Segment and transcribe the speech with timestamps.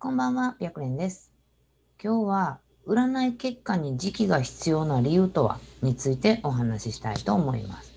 [0.00, 1.32] こんばんは、白蓮です。
[2.00, 7.92] 今日は占い結果に時期が必要な理由とはについてお話ししたいと思います。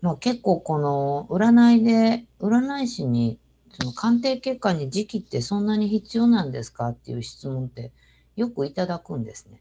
[0.00, 3.40] まあ、結構この占いで占い師に
[3.72, 7.90] その鑑定結果に時期ってそんなに必要なんですかっていう質問って
[8.36, 9.60] よくいただくんですね。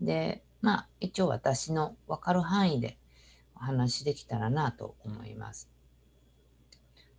[0.00, 2.96] で、まあ一応私の分かる範囲で
[3.54, 5.68] お話できたらなと思います。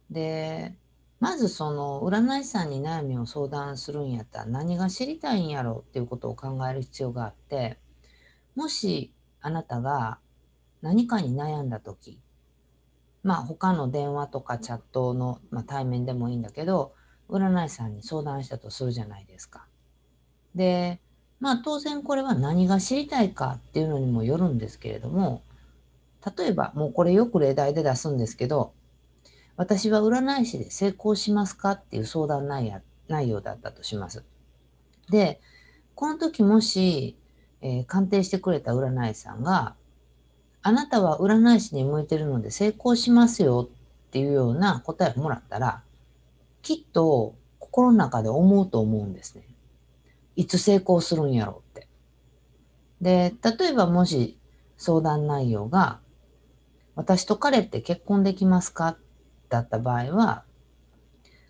[0.10, 0.74] で、
[1.20, 7.78] まずその占い師さんに悩みを相談するんやったら何が知りたいんやろうっていうことを考える必要があって
[8.56, 9.12] もし
[9.42, 10.20] あなたが
[10.82, 12.20] 何かに悩んだ時
[13.24, 16.94] まあ他の電話とかチャットの、まあ、対面でもいいんだけど
[17.30, 19.66] 占い師さんに相談したとするじゃないですか。
[20.56, 21.00] で
[21.40, 25.42] まあ当然これは何が知りたいかっていうのにもよるんですけれども
[26.38, 28.74] 例えばもうこれよく例題で出すんですけど
[29.60, 34.24] 私は占い師で成功しますかっていう相談内容だったとします。
[35.10, 35.42] で、
[35.96, 37.18] この時もし、
[37.60, 39.76] えー、鑑定してくれた占い師さんが、
[40.62, 45.84] あなたは占い師に向いてるので成功しますよっていうような答えをもらったら、
[46.62, 49.44] きっと心の中で思うと思うんですね。
[50.38, 51.90] いつ成功するんやろうって。
[53.02, 54.40] で、例えばもし
[54.78, 56.00] 相談内容が、
[56.96, 58.96] 私と彼って結婚できますか
[59.50, 60.44] だった場合は、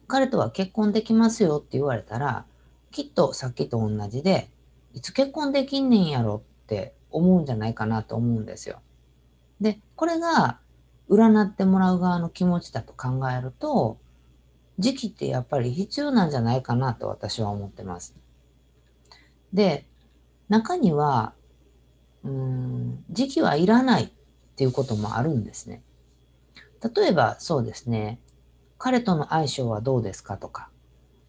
[0.08, 2.46] 彼とは結婚できますよって言われたら、
[2.92, 4.50] きっとさっきと同じで、
[4.94, 8.82] いつ結婚できんねんやろって思うんじゃないかなと思うんですよ。
[9.62, 10.60] で、これが
[11.10, 13.98] 占ってもらう側の気持ちだと考えると、
[14.80, 18.16] 時期ってやっぱり必要なんじゃないかなと私は思ってます。
[19.54, 19.86] で、
[20.48, 21.34] 中には、
[22.24, 24.10] うん、時期はいらないっ
[24.56, 25.84] ていうこともあるんですね。
[26.82, 28.20] 例えばそうですね、
[28.78, 30.70] 彼との相性はどうですかとか、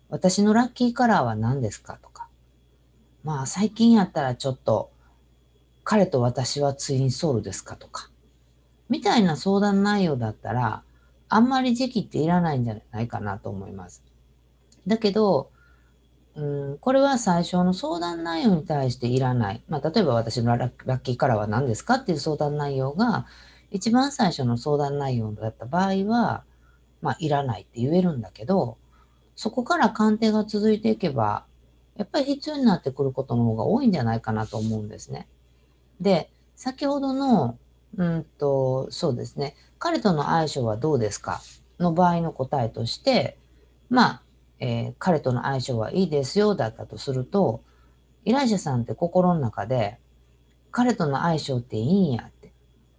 [0.09, 2.29] 私のラッキーカラーは何ですかとか、
[3.25, 4.91] まあ最近やったらちょっと、
[5.85, 8.11] 彼と私はツインソウルですかとか、
[8.89, 10.83] みたいな相談内容だったら、
[11.29, 14.03] あんまり時期っていらないんじゃないかなと思います。
[14.87, 15.51] だけど、
[16.35, 19.63] うん、これは最初の相談内容に対していらない。
[19.69, 23.27] まあ、例えば私のラッキーカラーは何ですかっていう相談内容が、
[23.71, 26.45] 一番最初の相談内容だった場合は、
[27.03, 28.77] まあ、いらないって言えるんだけど、
[29.37, 31.45] そこから鑑定が続いていけば、
[31.97, 35.29] やっぱり必要になってくることの方が多いんじゃないかなと思うんですね。
[36.01, 37.59] で、先ほどの、
[37.97, 41.41] うんと、そうですね、彼との相性はどうですか？
[41.79, 43.39] の場合の答えとして、
[43.89, 44.23] まあ、
[44.61, 47.63] えー、彼との相性はいいですよだったとすると、
[48.27, 49.99] 依頼者さんって心の中で、
[50.71, 52.31] 彼との相性っていいんや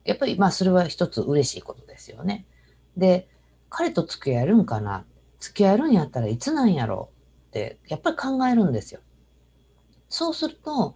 [0.03, 2.45] やっぱりまあそれは一つ嬉しいことですよね。
[2.97, 3.27] で、
[3.69, 5.05] 彼と付き合えるんかな？
[5.39, 9.01] 付き合えるんやったらいつなんやろうってやっぱり考えるんですよ。
[10.09, 10.95] そうすると、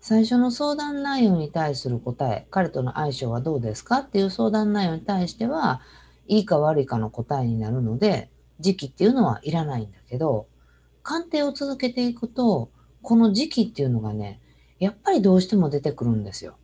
[0.00, 3.98] 最初の相談内容に対する答え、彼との相性はどうですか？
[3.98, 5.80] っていう相談内容に対しては、
[6.26, 8.30] いいか悪いかの答えになるので、
[8.60, 10.46] 時期っていうのはいらないんだけど、
[11.02, 12.70] 鑑定を続けていくと、
[13.02, 14.40] この時期っていうのがね、
[14.78, 16.56] やっぱりどうしても出てくるんですよ。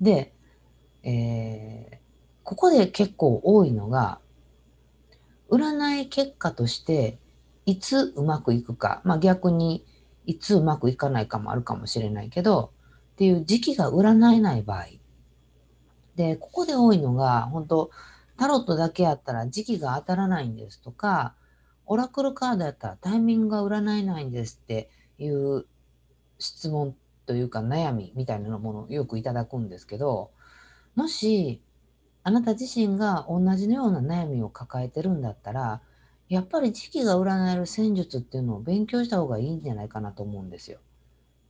[0.00, 0.32] で、
[1.02, 1.96] えー、
[2.44, 4.20] ここで結構多いのが、
[5.50, 7.18] 占い結果として、
[7.66, 9.84] いつうまくいくか、まあ逆に、
[10.26, 12.72] いつうまくいかないかもあるかもしれないけど、
[13.12, 14.86] っていう時期が占えない場合。
[16.16, 17.90] で、ここで多いのが、本当
[18.36, 21.34] タロットだけやったら時期が当たらないんですとか、
[21.84, 24.88] オラクルカードやったらタイミングが占えないんですって
[25.18, 25.66] いう
[26.38, 30.30] 質問というか悩みみたいなものをよくいただくんですけど、
[30.94, 31.62] もし
[32.22, 35.80] あなた自身が同じような悩みを抱えてるんだったら、
[36.28, 40.78] やっぱり時期が占える戦術っていうのを勉強した方がいいんじゃないかなと思うんですよ。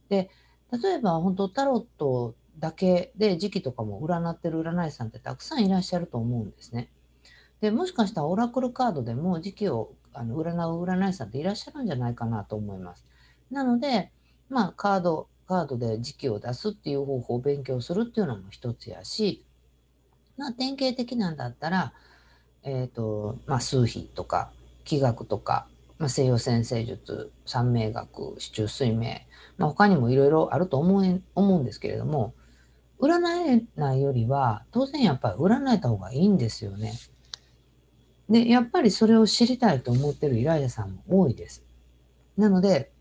[0.08, 0.30] で、
[0.72, 6.90] 例えば本当タロットだけで時期とかも占ってる占い師さんってたくさんいらっしゃると思うんですね。
[7.60, 13.04] で、もしかしたらオラクルカードでも時期をあの占う占い師さんっていらっしゃるんじゃないかなと思います。
[13.50, 14.12] なので、
[14.48, 19.44] まあカード、カードで時期を出すっていう方法を勉強するっていうのも一つやし、
[20.38, 21.92] まあ典型的なんだったら、
[22.62, 24.52] え、ー、と、まあ数比とか、
[24.84, 25.66] 気学とか、
[25.98, 29.26] まあ、西洋先生術、三名学、四柱推命、
[29.58, 32.32] まあ、他にもいろいろあると思う思うんですけれども、
[33.00, 33.18] 占
[33.58, 36.92] えないよりは、当然やっぱり占えた方がいいんですよね。
[38.28, 41.64] で、やっぱりそれを知りたいと思ってる依頼者さんも多いです。
[42.36, 42.92] なので、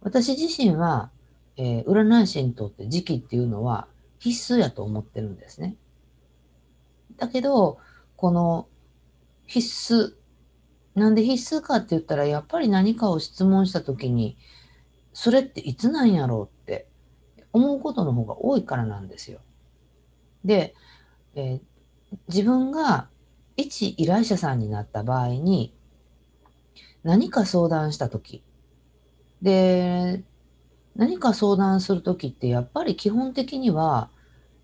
[0.00, 1.10] 私自身は、
[1.56, 3.88] えー、占い師にとって時期っていうのは
[4.18, 5.76] 必須やと思ってるんですね。
[7.16, 7.78] だけど、
[8.16, 8.68] この
[9.46, 10.14] 必須
[10.94, 14.36] なんで必須かって言ったら、やっぱり何かを質問した時に、
[15.12, 16.88] それっていつなんやろうって
[17.52, 19.40] 思うことの方が多いからなんですよ。
[20.44, 20.74] で、
[21.34, 21.60] えー、
[22.28, 23.08] 自分が
[23.56, 25.74] 一依頼者さんになった場合に、
[27.02, 28.42] 何か相談した時
[29.40, 30.22] で、
[30.96, 34.10] 何か相談する時ってやっぱり基本的には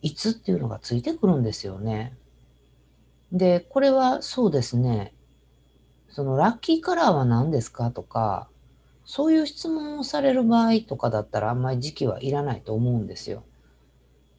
[0.03, 2.17] いつっていうのがついてくるんですよね。
[3.33, 5.13] で、これはそうですね、
[6.11, 8.49] そのラッキーカラーは何ですかとか、
[9.05, 13.45] そういう質問をされる場合とかだったらあんまり時期はいらないと思うんですよ。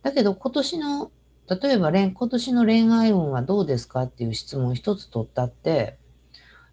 [0.04, 1.12] だけど今年の、
[1.50, 5.98] 例えば今年の恋愛運はどうですかっていう質問一つ取ったって、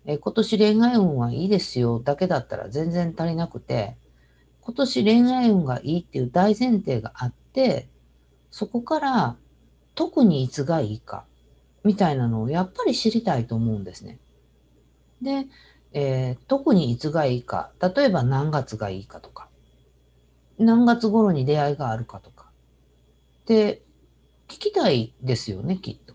[0.05, 3.97] え今年恋愛運はいいですよだけだったら全然足りなくて、
[4.67, 7.89] 今年恋愛運がいいっていう大前提があって、
[8.51, 9.37] そこから
[9.95, 11.25] 特にいつがいいか
[11.85, 14.19] みたいなのをやっぱり知りたいと思うんですね。
[15.23, 15.47] で、
[15.93, 19.49] えー、特にいつがいいか、例えば何月がいいかとか、
[20.59, 22.51] 何月頃に出会いがあるかとか、
[23.47, 23.83] で、
[24.49, 26.15] 聞きたいですよね、きっと。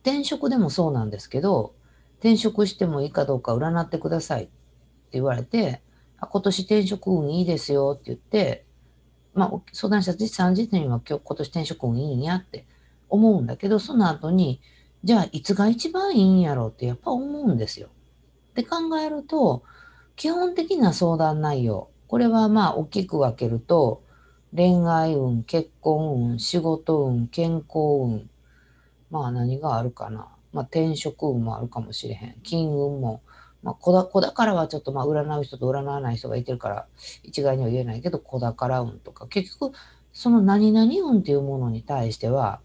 [0.00, 1.74] 転職でもそうなんですけど、
[2.20, 4.52] 転職してもいいかどうか占ってくださいって
[5.12, 5.82] 言われて、
[6.18, 8.64] あ今年転職運いいですよって言って、
[9.34, 12.66] まあ、相談者さん時点は今日今年転職運いいんやって
[13.08, 14.60] 思うんだけど、その後に、
[15.04, 17.88] じゃあいつが一番いいんやろうってやっぱ思うんですよ。
[18.50, 19.62] って考えると、
[20.16, 24.02] 基本的な相談内容、これはまあ大きく分けると、
[24.54, 28.30] 恋愛運、結婚運、仕事運、健康運、
[29.10, 30.28] まあ何があるかな。
[30.52, 32.40] まあ転職運もあるかもしれへん。
[32.42, 33.20] 金運も。
[33.62, 36.86] まあ子だ、子だからはちょっとまあ占う人と占わない人がいてるから
[37.22, 39.74] 一概には言えないけど、子宝運とか、結局
[40.12, 42.60] その何々運っていうものに対しては、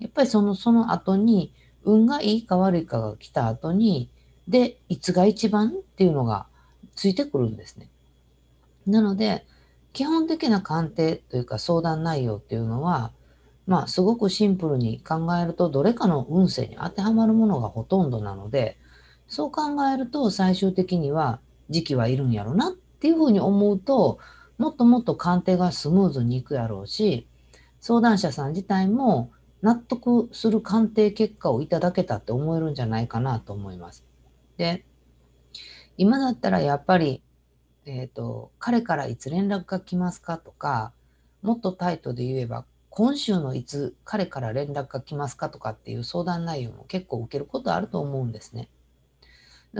[0.00, 1.54] やっぱりその、その後に
[1.84, 4.10] 運がいいか悪いかが来た後に、
[4.48, 6.46] で、いつが一番っていうのが
[6.96, 7.88] ついてくるんですね。
[8.86, 9.46] なので、
[9.92, 13.12] 基本的な鑑定というか相談内容っていうのは、
[13.66, 18.78] まあ、すごくシンプルに考えると、どれかの運勢に当てはまるものがほとんどなので、
[19.30, 21.40] そう考えると、最終的には
[21.70, 24.18] 時期はいるんやろなっていうふうに思うと、
[24.58, 27.28] もっともっと鑑定がスムーズにいくやろうし、
[27.80, 29.30] 相談者さん自体も
[29.62, 34.04] 納得する鑑定結果をいただけたって思えるんじゃないかなと思います。
[34.56, 34.84] で、
[35.96, 37.22] 今だったらやっぱり、
[37.86, 40.92] えっ、ー、と、彼からいつ連絡が来ますかとか、
[41.42, 48.68] もっとタイトで言えば、今週のいつ彼から連絡が来ますかとかっていう相談内容も結構受けることあると思うんですね。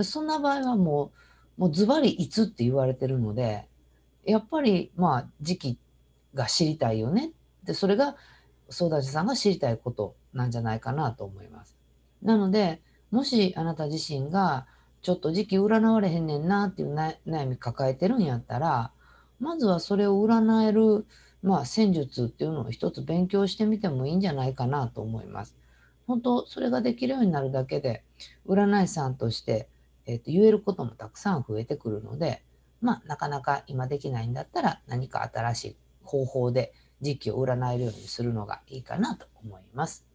[0.03, 1.11] そんな場合はも
[1.57, 3.67] う、もうズバリいつって言われてるので、
[4.25, 5.77] やっぱりまあ時期
[6.33, 7.31] が知りたいよね。
[7.63, 8.15] で、それが
[8.69, 11.75] 相談者さんが知りたいことなんじゃないかなと思います。
[12.21, 14.65] なので、もしあなた自身が
[15.01, 18.91] ちょっと時期占われへんねんなっていう悩み抱えてるんやったら、
[19.39, 21.05] まずはそれを占える、
[21.41, 25.55] まあ、戦術っていうのを一つ勉強してみてもいいんじゃないかなと思います。
[26.05, 28.03] 本当、それができるようになるだけで、
[28.47, 29.67] 占い師さんとして、
[30.05, 32.43] えー、と言えることもたくさん増えてくるので、
[32.81, 40.05] まあ、なかなか今できないんだったら何か新しい方法で時期を占えるようにするのがいいかなと思います。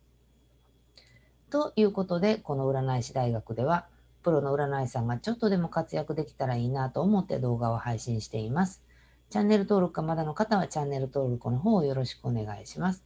[1.51, 3.87] ということで、この占い師大学では、
[4.23, 8.83] プロの占い師さんがちょっとでも活躍できたらいいなと思って動画を配信しています。
[9.31, 13.05] チャンネル登録がまだの方はチャンネル登録の方をよろしくお願いします。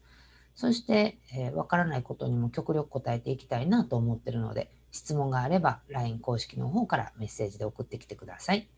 [0.55, 8.69] そして、えー、わからないことにも極力答えていきたいなと思ってるので、質問があれば LINE 公式の方からメッセージで送ってきてください。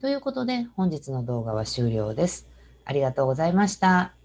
[0.00, 2.48] ということで、本日の動画は終了です。
[2.84, 4.19] ありがとうございました。